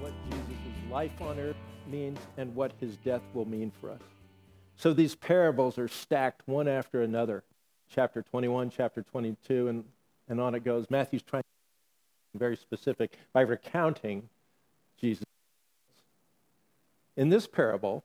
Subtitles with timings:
[0.00, 4.00] what Jesus' life on earth means and what his death will mean for us.
[4.76, 7.44] So these parables are stacked one after another.
[7.88, 9.84] Chapter 21, chapter 22, and,
[10.28, 10.90] and on it goes.
[10.90, 11.48] Matthew's trying to
[12.32, 14.28] be very specific by recounting.
[17.16, 18.04] In this parable,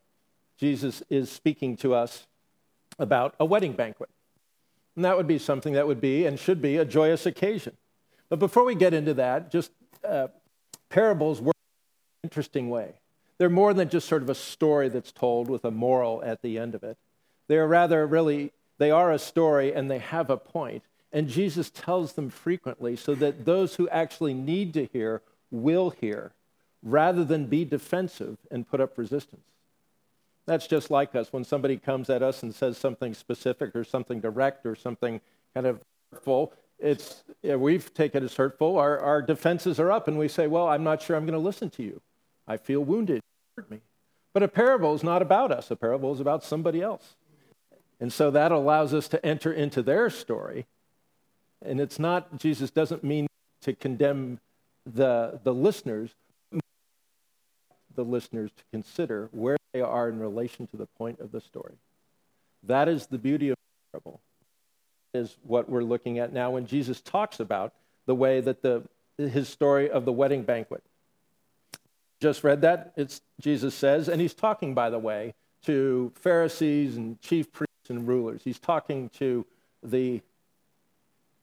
[0.58, 2.28] Jesus is speaking to us
[2.98, 4.10] about a wedding banquet.
[4.96, 7.78] And that would be something that would be and should be a joyous occasion.
[8.28, 9.72] But before we get into that, just
[10.08, 10.28] uh,
[10.90, 12.96] parables work in an interesting way.
[13.38, 16.60] They're more than just sort of a story that's told with a moral at the
[16.60, 16.98] end of it.
[17.48, 20.84] They're rather really, they are a story and they have a point.
[21.12, 26.34] And Jesus tells them frequently so that those who actually need to hear will hear
[26.84, 29.46] rather than be defensive and put up resistance.
[30.46, 31.32] That's just like us.
[31.32, 35.22] When somebody comes at us and says something specific or something direct or something
[35.54, 38.78] kind of hurtful, it's, yeah, we've taken it as hurtful.
[38.78, 41.40] Our, our defenses are up, and we say, Well, I'm not sure I'm going to
[41.40, 42.02] listen to you.
[42.48, 43.22] I feel wounded.
[43.56, 43.82] Hurt me.
[44.34, 47.16] But a parable is not about us, a parable is about somebody else.
[48.00, 50.66] And so that allows us to enter into their story.
[51.64, 53.28] And it's not, Jesus doesn't mean
[53.62, 54.40] to condemn
[54.86, 56.16] the, the listeners,
[58.00, 61.74] the listeners to consider where they are in relation to the point of the story.
[62.64, 64.22] That is the beauty of the parable,
[65.14, 67.74] is what we're looking at now when Jesus talks about
[68.06, 68.84] the way that the,
[69.18, 70.82] his story of the wedding banquet.
[72.22, 75.34] Just read that, it's Jesus says, and he's talking, by the way,
[75.66, 78.42] to Pharisees and chief priests and rulers.
[78.46, 79.46] He's talking to
[79.84, 80.22] the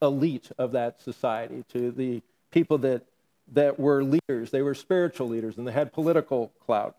[0.01, 3.03] elite of that society, to the people that
[3.53, 4.51] that were leaders.
[4.51, 6.97] They were spiritual leaders and they had political clout.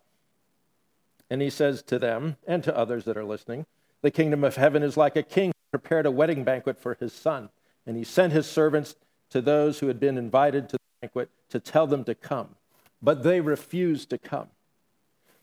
[1.30, 3.66] And he says to them and to others that are listening,
[4.02, 7.14] The kingdom of heaven is like a king who prepared a wedding banquet for his
[7.14, 7.50] son.
[7.86, 8.96] And he sent his servants
[9.30, 12.56] to those who had been invited to the banquet to tell them to come.
[13.02, 14.48] But they refused to come.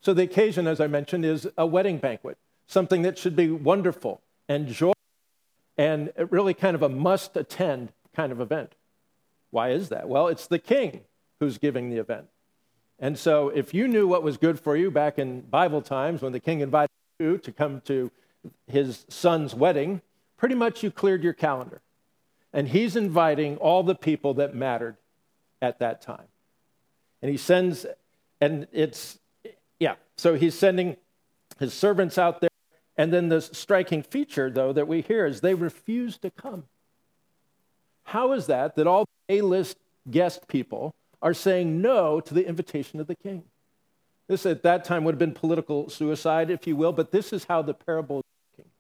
[0.01, 4.21] So the occasion, as I mentioned, is a wedding banquet, something that should be wonderful
[4.49, 4.95] and joyful
[5.77, 8.75] and really kind of a must attend kind of event.
[9.55, 10.09] Why is that?
[10.09, 11.03] Well, it's the king
[11.39, 12.27] who's giving the event.
[12.99, 16.33] And so if you knew what was good for you back in Bible times when
[16.33, 18.11] the king invited you to come to
[18.67, 20.03] his son's wedding,
[20.37, 21.83] pretty much you cleared your calendar.
[22.53, 24.97] And he's inviting all the people that mattered
[25.63, 26.27] at that time.
[27.23, 27.87] And he sends,
[28.41, 29.21] and it's,
[29.79, 30.97] yeah, so he's sending
[31.61, 32.51] his servants out there.
[32.97, 36.65] And then the striking feature, though, that we hear is they refuse to come.
[38.05, 39.77] How is that that all A list
[40.11, 43.45] guest people are saying no to the invitation of the king?
[44.27, 47.45] This at that time would have been political suicide, if you will, but this is
[47.45, 48.71] how the parable is working.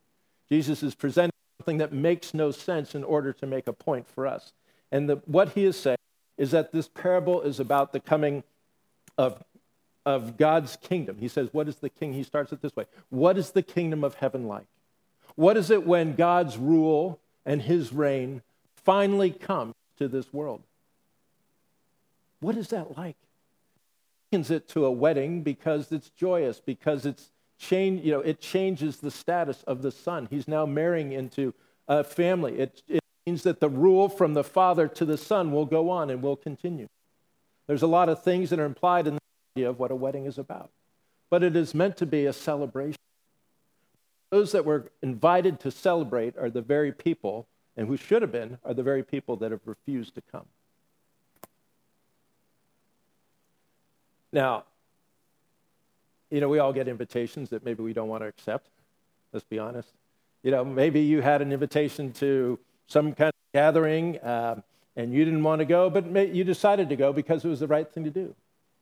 [0.48, 4.26] Jesus is presenting something that makes no sense in order to make a point for
[4.26, 4.52] us.
[4.90, 5.98] And the, what he is saying
[6.38, 8.42] is that this parable is about the coming
[9.18, 9.42] of,
[10.06, 11.18] of God's kingdom.
[11.18, 12.14] He says, What is the king?
[12.14, 14.66] He starts it this way What is the kingdom of heaven like?
[15.36, 18.42] What is it when God's rule and his reign
[18.84, 20.62] finally comes to this world.
[22.40, 23.16] What is that like?
[24.30, 28.98] Likens it to a wedding because it's joyous, because it's change, you know, it changes
[28.98, 30.28] the status of the son.
[30.30, 31.54] He's now marrying into
[31.88, 32.58] a family.
[32.58, 36.10] It, it means that the rule from the father to the son will go on
[36.10, 36.88] and will continue.
[37.66, 39.20] There's a lot of things that are implied in the
[39.56, 40.70] idea of what a wedding is about,
[41.30, 42.98] but it is meant to be a celebration.
[44.30, 47.46] Those that were invited to celebrate are the very people
[47.76, 50.46] and who should have been are the very people that have refused to come.
[54.32, 54.64] Now,
[56.30, 58.68] you know, we all get invitations that maybe we don't want to accept.
[59.32, 59.88] Let's be honest.
[60.42, 64.60] You know, maybe you had an invitation to some kind of gathering uh,
[64.96, 67.66] and you didn't want to go, but you decided to go because it was the
[67.66, 68.34] right thing to do.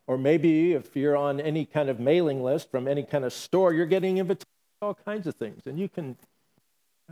[0.07, 3.73] Or maybe if you're on any kind of mailing list from any kind of store,
[3.73, 4.49] you're getting invitations
[4.81, 6.17] to all kinds of things, and you can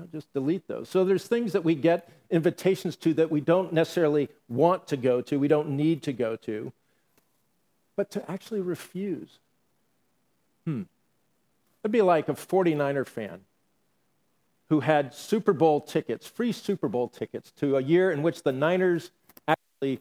[0.07, 0.89] just delete those.
[0.89, 5.21] So there's things that we get invitations to that we don't necessarily want to go
[5.23, 6.73] to, we don't need to go to,
[7.97, 9.39] but to actually refuse.
[10.65, 10.83] Hmm.
[11.83, 13.41] It'd be like a 49er fan
[14.69, 18.53] who had Super Bowl tickets, free Super Bowl tickets, to a year in which the
[18.53, 19.11] Niners
[19.49, 20.01] actually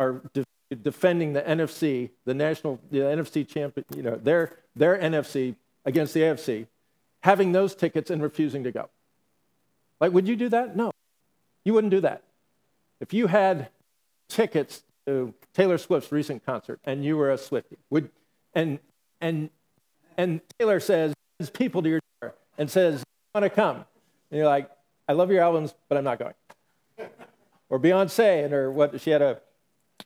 [0.00, 0.44] are de-
[0.74, 5.54] defending the NFC, the national, the NFC champion, you know, their, their NFC
[5.84, 6.66] against the AFC,
[7.20, 8.88] having those tickets and refusing to go.
[10.00, 10.76] Like, would you do that?
[10.76, 10.92] No,
[11.64, 12.22] you wouldn't do that.
[13.00, 13.68] If you had
[14.28, 18.10] tickets to Taylor Swift's recent concert and you were a Swiftie, would,
[18.54, 18.78] And,
[19.20, 19.50] and,
[20.16, 21.14] and Taylor says,
[21.52, 23.04] people to your door and says,
[23.34, 23.76] want to come.
[23.76, 24.70] And you're like,
[25.08, 26.34] I love your albums, but I'm not going.
[27.68, 29.40] or Beyonce and her, what, she had a,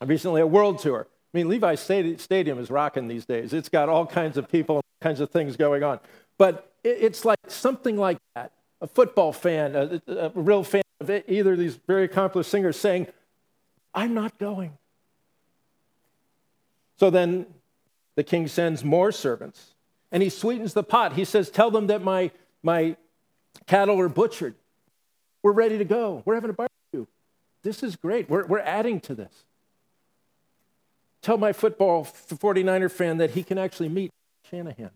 [0.05, 1.07] recently a world tour.
[1.33, 3.53] I mean, Levi Stadium is rocking these days.
[3.53, 6.01] It's got all kinds of people, all kinds of things going on.
[6.39, 8.53] But it's like something like that.
[8.81, 13.07] A football fan, a, a real fan of either of these very accomplished singers saying,
[13.95, 14.77] I'm not going.
[16.99, 17.47] So then
[18.15, 19.75] the king sends more servants
[20.13, 21.15] and he sweetens the pot.
[21.15, 22.31] He says, Tell them that my,
[22.63, 22.97] my
[23.67, 24.55] cattle are butchered.
[25.43, 26.23] We're ready to go.
[26.25, 27.07] We're having a barbecue.
[27.63, 28.29] This is great.
[28.29, 29.45] We're, we're adding to this.
[31.23, 34.11] Tell my football 49er fan that he can actually meet
[34.51, 34.91] Shanahan.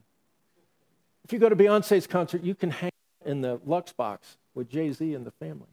[1.25, 2.90] If you go to Beyonce's concert, you can hang
[3.26, 5.69] in the Lux box with Jay Z and the family.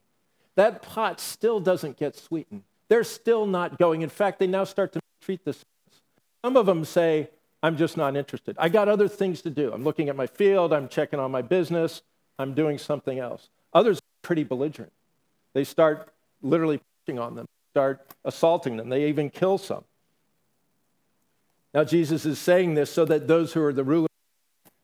[0.55, 2.63] That pot still doesn't get sweetened.
[2.89, 4.01] They're still not going.
[4.01, 5.63] In fact, they now start to treat this.
[6.43, 7.29] Some of them say,
[7.63, 8.55] I'm just not interested.
[8.59, 9.71] I got other things to do.
[9.71, 12.01] I'm looking at my field, I'm checking on my business,
[12.39, 13.49] I'm doing something else.
[13.73, 14.91] Others are pretty belligerent.
[15.53, 16.09] They start
[16.41, 18.89] literally pushing on them, start assaulting them.
[18.89, 19.83] They even kill some.
[21.73, 24.09] Now, Jesus is saying this so that those who are the rulers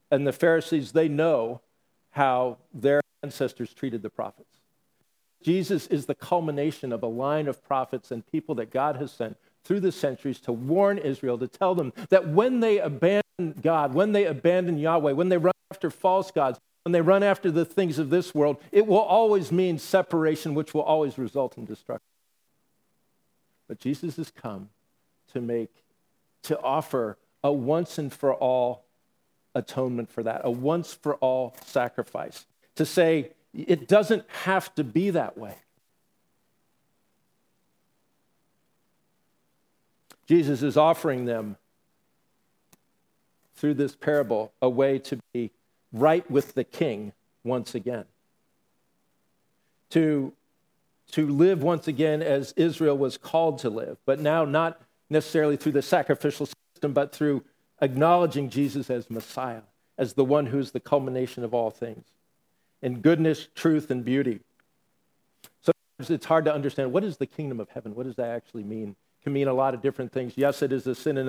[0.10, 1.62] and the Pharisees, they know
[2.18, 4.50] how their ancestors treated the prophets.
[5.44, 9.38] Jesus is the culmination of a line of prophets and people that God has sent
[9.64, 14.14] through the centuries to warn Israel, to tell them that when they abandon God, when
[14.14, 18.00] they abandon Yahweh, when they run after false gods, when they run after the things
[18.00, 22.02] of this world, it will always mean separation, which will always result in destruction.
[23.68, 24.70] But Jesus has come
[25.34, 25.84] to make,
[26.44, 28.87] to offer a once and for all
[29.58, 32.46] atonement for that, a once for all sacrifice.
[32.76, 35.56] To say, it doesn't have to be that way.
[40.28, 41.56] Jesus is offering them
[43.56, 45.52] through this parable a way to be
[45.92, 47.14] right with the king
[47.44, 48.06] once again.
[49.92, 50.34] To,
[51.14, 55.72] to live once again as Israel was called to live, but now not necessarily through
[55.72, 57.44] the sacrificial system, but through
[57.82, 59.62] acknowledging Jesus as Messiah,
[59.98, 62.06] as the one who's the culmination of all things
[62.82, 64.40] in goodness, truth, and beauty.
[65.62, 67.96] Sometimes it's hard to understand what is the kingdom of heaven?
[67.96, 68.96] What does that actually mean?
[69.28, 70.32] can mean a lot of different things.
[70.38, 71.28] Yes, it is a synonym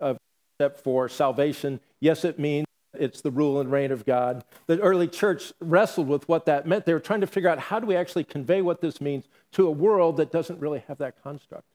[0.00, 0.18] of
[0.56, 1.78] step for salvation.
[2.00, 4.42] Yes, it means it's the rule and reign of God.
[4.66, 6.86] The early church wrestled with what that meant.
[6.86, 9.68] They were trying to figure out how do we actually convey what this means to
[9.68, 11.66] a world that doesn't really have that construct.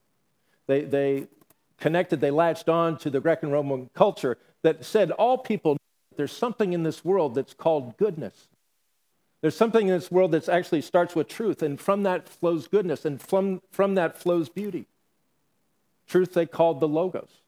[0.66, 1.28] They, they
[1.82, 5.76] connected, they latched on to the Greco Roman culture that said all people,
[6.16, 8.46] there's something in this world that's called goodness.
[9.40, 13.04] There's something in this world that actually starts with truth, and from that flows goodness,
[13.04, 14.86] and from, from that flows beauty.
[16.06, 17.40] Truth they called the Logos,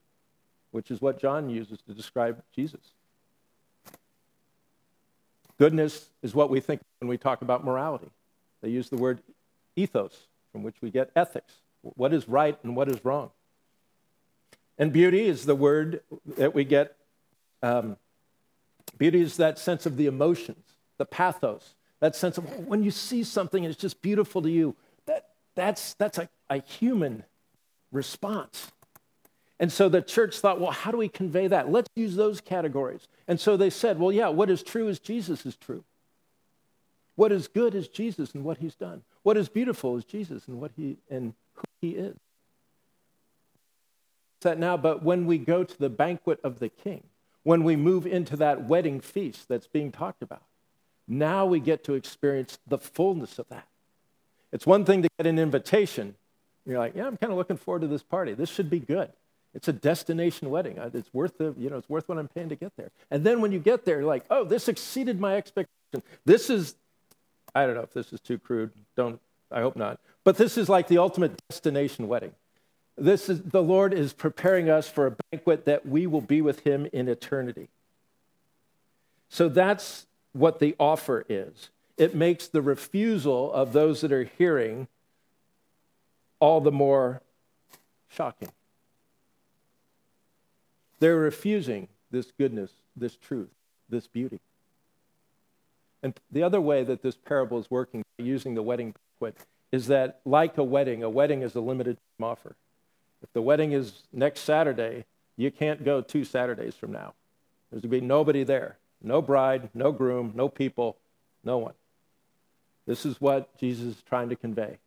[0.73, 2.81] which is what John uses to describe Jesus.
[5.61, 8.11] Goodness is what we think when we talk about morality.
[8.63, 9.21] They use the word
[9.77, 11.53] ethos, from which we get ethics.
[11.83, 13.31] What is right and what is wrong?
[14.79, 16.01] And beauty is the word
[16.37, 16.97] that we get.
[17.63, 17.97] Um,
[18.99, 20.65] beauty is that sense of the emotions,
[20.99, 24.75] the pathos, that sense of when you see something and it's just beautiful to you.
[25.07, 27.25] That, that's, that's a, a human
[27.93, 28.73] response.
[29.61, 31.71] And so the church thought, well, how do we convey that?
[31.71, 33.07] Let's use those categories.
[33.29, 35.85] And so they said, well, yeah, what is true is Jesus is true.
[37.15, 39.03] What is good is Jesus and what he's done.
[39.23, 42.17] What is beautiful is Jesus and what he and who he is.
[44.45, 47.03] That now, but when we go to the banquet of the king,
[47.43, 50.43] when we move into that wedding feast that's being talked about,
[51.09, 53.67] now we get to experience the fullness of that.
[54.53, 56.15] It's one thing to get an invitation,
[56.65, 58.33] you're like, yeah, I'm kind of looking forward to this party.
[58.35, 59.11] This should be good.
[59.53, 60.79] It's a destination wedding.
[60.79, 62.91] Uh, it's worth the, you know, it's worth what I'm paying to get there.
[63.11, 66.03] And then when you get there, you're like, oh, this exceeded my expectation.
[66.25, 66.75] This is,
[67.55, 68.71] I don't know if this is too crude.
[68.97, 69.21] Don't,
[69.53, 70.01] I hope not.
[70.25, 72.33] But this is like the ultimate destination wedding.
[72.97, 76.61] This is the Lord is preparing us for a banquet that we will be with
[76.61, 77.69] Him in eternity.
[79.29, 81.71] So that's what the offer is.
[81.97, 84.89] It makes the refusal of those that are hearing
[86.41, 87.23] all the more
[88.09, 88.51] shocking.
[91.01, 93.51] They're refusing this goodness, this truth,
[93.89, 94.41] this beauty.
[96.03, 99.37] And the other way that this parable is working, using the wedding banquet,
[99.73, 102.55] is that like a wedding, a wedding is a limited time offer.
[103.25, 105.05] If the wedding is next Saturday,
[105.37, 107.15] you can't go two Saturdays from now.
[107.71, 108.77] There's going to be nobody there.
[109.03, 110.97] No bride, no groom, no people,
[111.43, 111.75] no one.
[112.87, 114.79] This is what Jesus is trying to convey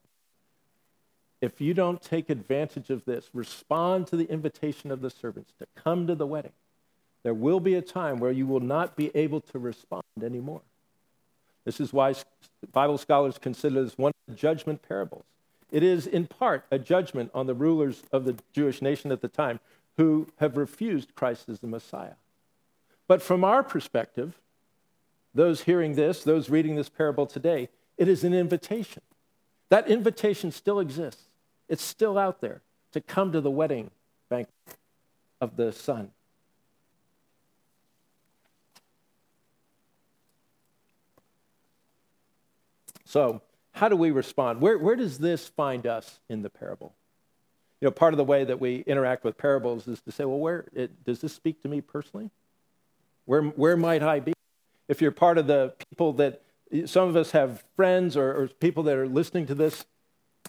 [1.42, 5.68] if you don't take advantage of this, respond to the invitation of the servants to
[5.76, 6.54] come to the wedding,
[7.24, 10.62] There will be a time where you will not be able to respond anymore.
[11.66, 12.16] This is why
[12.72, 15.26] Bible scholars consider this one of the judgment parables.
[15.72, 19.28] It is, in part, a judgment on the rulers of the Jewish nation at the
[19.28, 19.60] time
[19.98, 22.14] who have refused Christ as the Messiah.
[23.08, 24.40] But from our perspective,
[25.34, 29.02] those hearing this, those reading this parable today, it is an invitation.
[29.70, 31.24] That invitation still exists.
[31.68, 32.62] It's still out there
[32.94, 33.92] to come to the wedding
[34.30, 34.54] banquet
[35.42, 36.12] of the Son.
[43.06, 43.42] So,
[43.78, 44.60] how do we respond?
[44.60, 46.96] Where, where does this find us in the parable?
[47.80, 50.40] You know, part of the way that we interact with parables is to say, well,
[50.40, 52.32] where it, does this speak to me personally?
[53.26, 54.34] Where, where might I be?
[54.88, 56.42] If you're part of the people that
[56.86, 59.86] some of us have friends or, or people that are listening to this,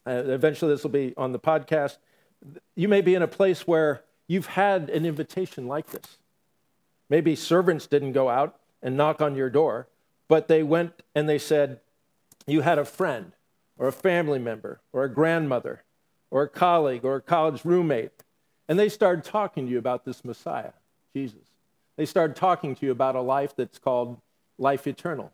[0.07, 1.99] uh, eventually this will be on the podcast.
[2.77, 6.17] You may be in a place where you've had an invitation like this.
[7.11, 9.87] Maybe servants didn't go out and knock on your door,
[10.29, 11.81] but they went and they said,
[12.51, 13.33] you had a friend
[13.79, 15.85] or a family member or a grandmother
[16.31, 18.13] or a colleague or a college roommate,
[18.69, 20.73] and they started talking to you about this Messiah,
[21.15, 21.49] Jesus.
[21.97, 24.21] They started talking to you about a life that's called
[24.59, 25.33] life eternal,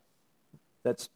[0.83, 1.07] that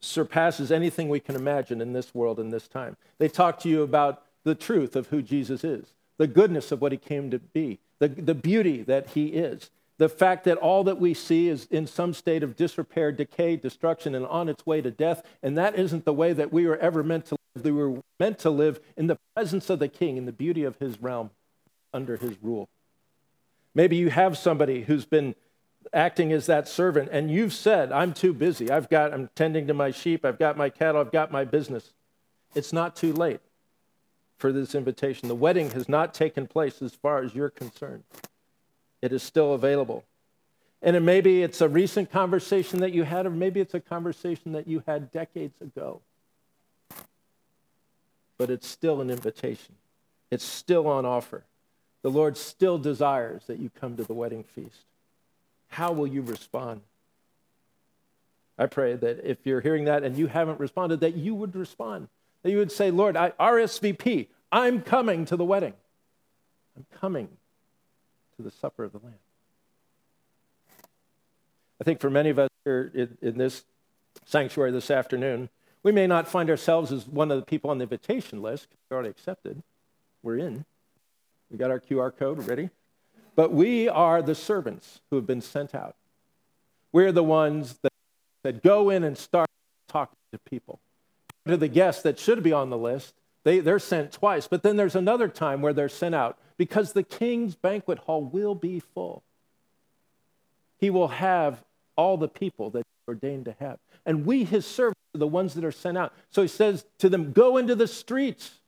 [0.00, 2.96] surpasses anything we can imagine in this world in this time.
[3.18, 6.92] They talk to you about the truth of who Jesus is, the goodness of what
[6.92, 10.98] he came to be, the, the beauty that he is, the fact that all that
[10.98, 14.90] we see is in some state of disrepair, decay, destruction, and on its way to
[14.90, 15.22] death.
[15.42, 17.64] And that isn't the way that we were ever meant to live.
[17.64, 20.76] We were meant to live in the presence of the king, in the beauty of
[20.78, 21.30] his realm,
[21.92, 22.68] under his rule.
[23.74, 25.36] Maybe you have somebody who's been
[25.92, 28.70] acting as that servant, and you've said, I'm too busy.
[28.70, 31.92] I've got, I'm tending to my sheep, I've got my cattle, I've got my business.
[32.54, 33.40] It's not too late
[34.36, 35.28] for this invitation.
[35.28, 38.02] The wedding has not taken place as far as you're concerned
[39.04, 40.02] it is still available.
[40.80, 44.52] And it maybe it's a recent conversation that you had, or maybe it's a conversation
[44.52, 46.00] that you had decades ago.
[48.38, 49.74] But it's still an invitation,
[50.30, 51.44] it's still on offer.
[52.00, 54.84] The Lord still desires that you come to the wedding feast.
[55.68, 56.82] How will you respond?
[58.58, 62.08] I pray that if you're hearing that and you haven't responded, that you would respond.
[62.42, 65.72] That you would say, Lord, I, RSVP, I'm coming to the wedding.
[66.76, 67.28] I'm coming
[68.36, 69.14] to the supper of the Lamb.
[71.80, 73.64] I think for many of us here in, in this
[74.24, 75.48] sanctuary this afternoon,
[75.82, 78.68] we may not find ourselves as one of the people on the invitation list.
[78.88, 79.62] We're already accepted.
[80.22, 80.64] We're in.
[81.50, 82.70] We got our QR code ready.
[83.36, 85.96] But we are the servants who have been sent out.
[86.92, 87.92] We're the ones that,
[88.44, 89.48] that go in and start
[89.88, 90.80] talking to people.
[91.46, 94.48] To the guests that should be on the list, they, they're sent twice.
[94.48, 98.54] But then there's another time where they're sent out because the king's banquet hall will
[98.54, 99.22] be full.
[100.78, 101.62] He will have
[101.96, 103.78] all the people that he ordained to have.
[104.06, 106.12] And we, his servants, are the ones that are sent out.
[106.30, 108.60] So he says to them, Go into the streets.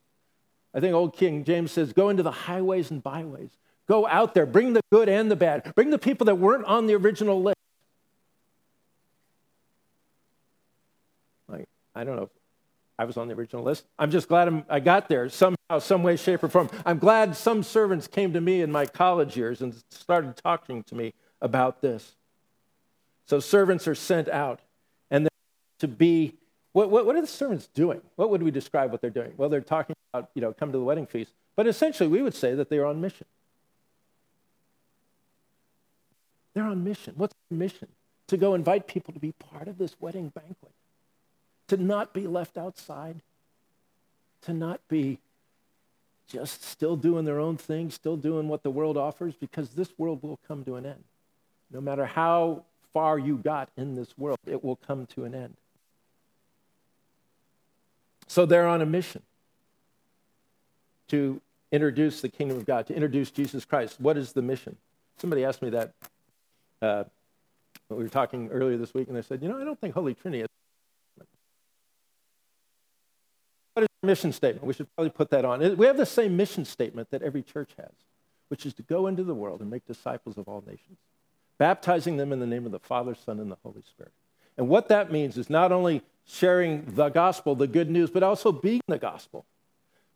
[0.75, 3.51] I think old King James says, Go into the highways and byways.
[3.89, 5.73] Go out there, bring the good and the bad.
[5.75, 7.57] Bring the people that weren't on the original list.
[11.97, 12.29] I don't know
[12.99, 13.85] I was on the original list.
[13.99, 16.71] I'm just glad I'm, i got there somehow, some way, shape, or form.
[16.85, 20.95] I'm glad some servants came to me in my college years and started talking to
[20.95, 22.15] me about this.
[23.27, 24.61] So servants are sent out,
[25.11, 25.29] and
[25.81, 26.35] to be
[26.73, 28.03] what, what, what, are the servants doing?
[28.17, 29.33] What would we describe what they're doing?
[29.37, 32.35] Well, they're talking about, you know, come to the wedding feast, but essentially we would
[32.35, 33.27] say that they are on mission.
[36.53, 37.15] They're on mission.
[37.17, 37.89] What's their mission?
[38.29, 40.73] To go invite people to be part of this wedding banquet
[41.69, 43.23] to not be left outside,
[44.43, 45.19] to not be
[46.29, 50.23] just still doing their own thing, still doing what the world offers, because this world
[50.23, 51.05] will come to an end.
[51.71, 55.57] No matter how far you got in this world, it will come to an end.
[58.27, 59.23] So they're on a mission
[61.09, 61.41] to
[61.71, 64.01] introduce the kingdom of God, to introduce Jesus Christ.
[64.01, 64.77] What is the mission?
[65.19, 65.93] Somebody asked me that.
[66.83, 67.05] Uh,
[67.89, 70.15] we were talking earlier this week, and I said, you know, I don't think Holy
[70.15, 70.49] Trinity is
[73.77, 74.65] what is our mission statement?
[74.65, 75.77] We should probably put that on.
[75.77, 77.93] We have the same mission statement that every church has,
[78.49, 80.97] which is to go into the world and make disciples of all nations,
[81.59, 84.13] baptizing them in the name of the Father, Son, and the Holy Spirit.
[84.57, 88.51] And what that means is not only sharing the gospel, the good news, but also
[88.51, 89.45] being the gospel.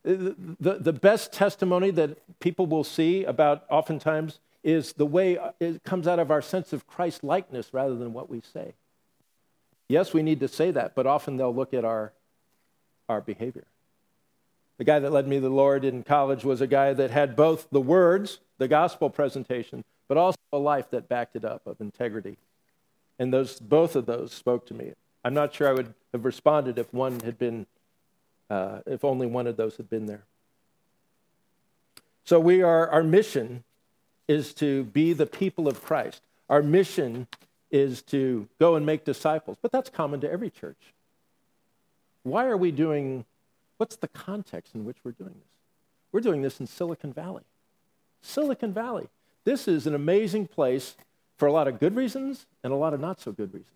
[0.03, 6.07] The, the, best testimony that people will see about oftentimes is the way it comes
[6.07, 8.73] out of our sense of Christ likeness rather than what we say.
[9.87, 12.13] Yes, we need to say that, but often they'll look at our
[13.11, 13.65] our behavior.
[14.77, 17.35] The guy that led me to the Lord in college was a guy that had
[17.35, 21.79] both the words, the gospel presentation, but also a life that backed it up of
[21.79, 22.37] integrity.
[23.19, 24.93] And those, both of those spoke to me.
[25.23, 27.67] I'm not sure I would have responded if one had been,
[28.49, 30.23] uh, if only one of those had been there.
[32.23, 33.63] So we are, our mission
[34.27, 36.21] is to be the people of Christ.
[36.49, 37.27] Our mission
[37.69, 40.93] is to go and make disciples, but that's common to every church.
[42.23, 43.25] Why are we doing,
[43.77, 45.49] what's the context in which we're doing this?
[46.11, 47.43] We're doing this in Silicon Valley.
[48.21, 49.07] Silicon Valley.
[49.43, 50.95] This is an amazing place
[51.37, 53.67] for a lot of good reasons and a lot of not so good reasons.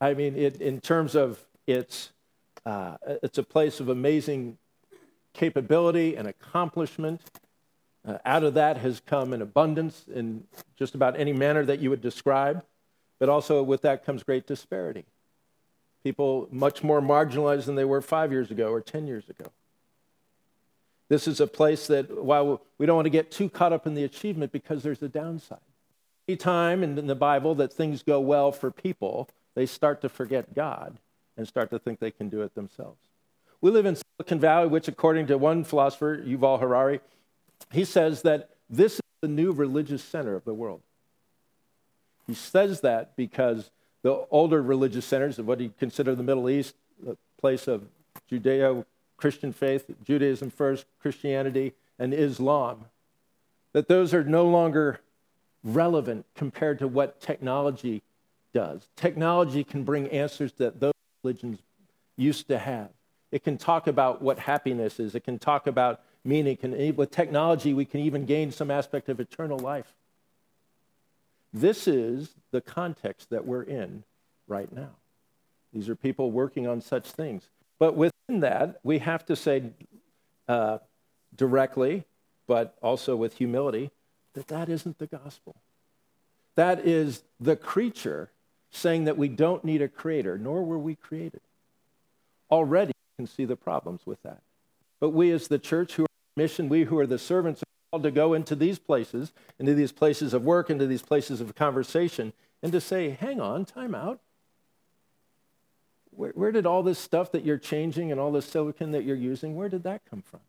[0.00, 2.10] I mean, it, in terms of its,
[2.64, 4.58] uh, it's a place of amazing
[5.34, 7.20] capability and accomplishment.
[8.06, 10.44] Uh, out of that has come an abundance in
[10.76, 12.64] just about any manner that you would describe,
[13.18, 15.04] but also with that comes great disparity.
[16.04, 19.50] People much more marginalized than they were five years ago or 10 years ago.
[21.08, 23.94] This is a place that, while we don't want to get too caught up in
[23.94, 25.58] the achievement because there's a downside.
[26.28, 30.54] Any time in the Bible that things go well for people, they start to forget
[30.54, 30.96] God
[31.36, 32.98] and start to think they can do it themselves.
[33.60, 37.00] We live in Silicon Valley, which, according to one philosopher, Yuval Harari,
[37.72, 40.82] he says that this is the new religious center of the world.
[42.26, 43.70] He says that because
[44.04, 47.82] the older religious centers of what he considered the Middle East, the place of
[48.30, 48.84] Judeo
[49.16, 52.84] Christian faith, Judaism first, Christianity, and Islam,
[53.72, 55.00] that those are no longer
[55.64, 58.02] relevant compared to what technology
[58.52, 58.86] does.
[58.94, 60.92] Technology can bring answers that those
[61.22, 61.60] religions
[62.18, 62.90] used to have.
[63.32, 66.58] It can talk about what happiness is, it can talk about meaning.
[66.58, 69.94] Can, with technology, we can even gain some aspect of eternal life.
[71.54, 74.02] This is the context that we're in
[74.48, 74.90] right now.
[75.72, 77.48] These are people working on such things.
[77.78, 79.70] But within that, we have to say
[80.48, 80.78] uh,
[81.34, 82.04] directly,
[82.48, 83.92] but also with humility,
[84.34, 85.54] that that isn't the gospel.
[86.56, 88.30] That is the creature
[88.70, 91.40] saying that we don't need a creator, nor were we created.
[92.50, 94.42] Already you can see the problems with that.
[94.98, 98.10] But we, as the church who are mission, we who are the servants, called to
[98.10, 102.72] go into these places, into these places of work, into these places of conversation, and
[102.72, 104.20] to say, hang on, time out.
[106.10, 109.16] Where, where did all this stuff that you're changing and all this silicon that you're
[109.16, 110.40] using, where did that come from?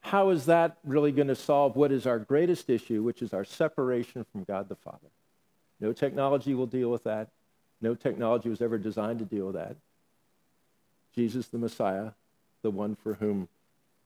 [0.00, 3.44] How is that really going to solve what is our greatest issue, which is our
[3.44, 5.08] separation from God the Father?
[5.80, 7.28] No technology will deal with that.
[7.80, 9.76] No technology was ever designed to deal with that.
[11.14, 12.10] Jesus the Messiah,
[12.62, 13.48] the one for whom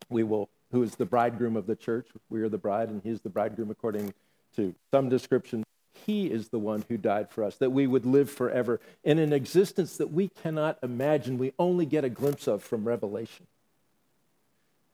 [0.08, 2.08] we will, who is the bridegroom of the church.
[2.28, 4.12] We are the bride, and he is the bridegroom according
[4.56, 5.64] to some description.
[6.04, 9.32] He is the one who died for us, that we would live forever in an
[9.32, 13.46] existence that we cannot imagine, we only get a glimpse of from Revelation.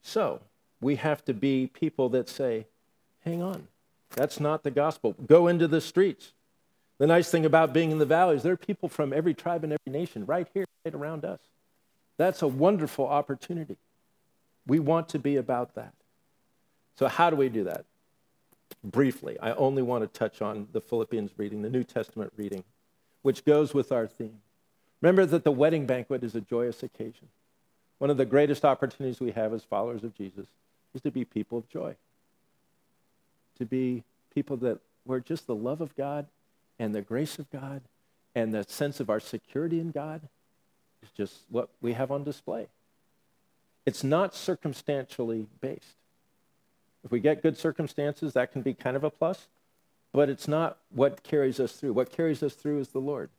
[0.03, 0.41] So,
[0.81, 2.67] we have to be people that say,
[3.25, 3.69] hang on,
[4.11, 5.15] that's not the gospel.
[5.27, 6.33] Go into the streets.
[6.99, 9.73] The nice thing about being in the valleys, there are people from every tribe and
[9.73, 11.41] every nation right here, right around us.
[12.17, 13.77] That's a wonderful opportunity.
[14.66, 15.94] We want to be about that.
[16.98, 17.85] So, how do we do that?
[18.85, 22.64] Briefly, I only want to touch on the Philippians reading, the New Testament reading,
[23.22, 24.40] which goes with our theme.
[25.01, 27.29] Remember that the wedding banquet is a joyous occasion.
[27.98, 30.46] One of the greatest opportunities we have as followers of Jesus
[30.94, 31.94] is to be people of joy,
[33.59, 36.27] to be people that where just the love of God
[36.79, 37.83] and the grace of God
[38.35, 40.22] and the sense of our security in God
[41.03, 42.68] is just what we have on display.
[43.85, 45.97] It's not circumstantially based.
[47.05, 49.49] If we get good circumstances, that can be kind of a plus,
[50.12, 51.92] but it's not what carries us through.
[51.92, 53.31] What carries us through is the Lord.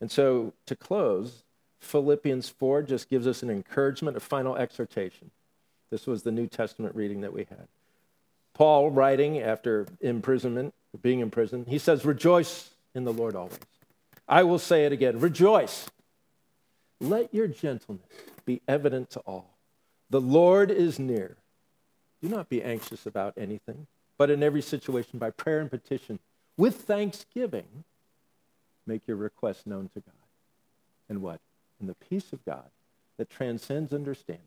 [0.00, 1.44] And so to close,
[1.80, 5.30] Philippians 4 just gives us an encouragement, a final exhortation.
[5.90, 7.68] This was the New Testament reading that we had.
[8.54, 13.58] Paul, writing after imprisonment, being in prison, he says, Rejoice in the Lord always.
[14.28, 15.88] I will say it again rejoice.
[17.00, 18.04] Let your gentleness
[18.44, 19.49] be evident to all.
[20.10, 21.36] The Lord is near.
[22.20, 23.86] Do not be anxious about anything,
[24.18, 26.18] but in every situation, by prayer and petition,
[26.56, 27.84] with thanksgiving,
[28.86, 30.14] make your requests known to God.
[31.08, 31.40] And what?
[31.78, 32.66] And the peace of God
[33.16, 34.44] that transcends understanding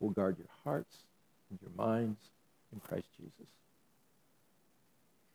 [0.00, 0.96] will guard your hearts
[1.50, 2.18] and your minds
[2.72, 3.50] in Christ Jesus.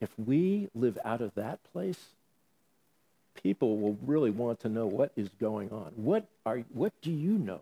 [0.01, 1.99] If we live out of that place,
[3.41, 5.91] people will really want to know what is going on.
[5.95, 7.61] What, are, what do you know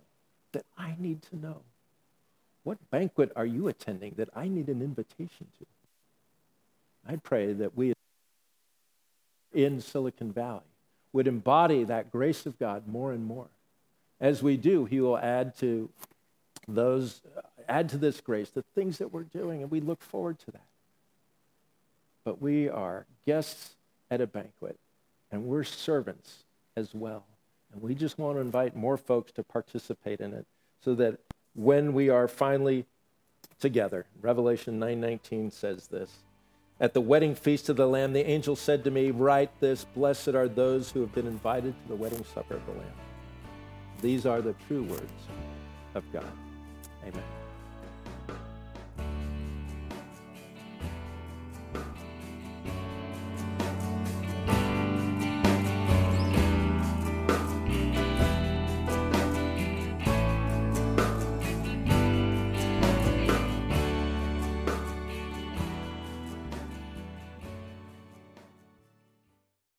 [0.54, 1.62] that I need to know?
[2.68, 5.66] What banquet are you attending that I need an invitation to?
[7.08, 7.94] I pray that we
[9.54, 10.68] in Silicon Valley
[11.14, 13.48] would embody that grace of God more and more.
[14.20, 15.90] As we do, He will add to
[16.68, 17.22] those,
[17.70, 20.68] add to this grace the things that we're doing, and we look forward to that.
[22.26, 23.78] but we are guests
[24.12, 24.78] at a banquet,
[25.32, 26.40] and we're servants
[26.76, 27.24] as well.
[27.72, 30.46] And we just want to invite more folks to participate in it
[30.84, 31.22] so that
[31.58, 32.86] when we are finally
[33.60, 36.24] together, Revelation 9:19 says this,
[36.80, 40.30] at the wedding feast of the Lamb, the angel said to me, Write this Blessed
[40.30, 42.94] are those who have been invited to the wedding supper of the Lamb.
[44.02, 45.12] These are the true words
[45.96, 46.32] of God.
[47.04, 47.24] Amen.